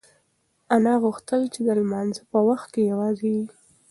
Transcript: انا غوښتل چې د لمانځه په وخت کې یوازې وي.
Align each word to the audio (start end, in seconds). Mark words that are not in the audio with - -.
انا 0.75 0.93
غوښتل 1.03 1.41
چې 1.53 1.59
د 1.67 1.69
لمانځه 1.79 2.21
په 2.31 2.39
وخت 2.49 2.67
کې 2.73 2.81
یوازې 2.91 3.29
وي. 3.37 3.45